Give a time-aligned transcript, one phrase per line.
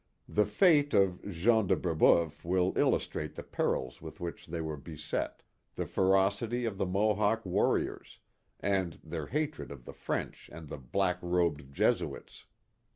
[0.27, 5.43] The fate of Jean de Brebeuf will illustrate the perils with which they were beset,
[5.75, 8.17] the ferocity of the Mohawk warriors,
[8.59, 12.45] and their hatred of the French and the black robed *' Jesuits.